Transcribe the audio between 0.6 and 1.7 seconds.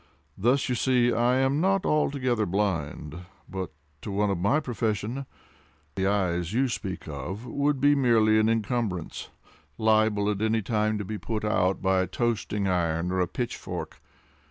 you see I am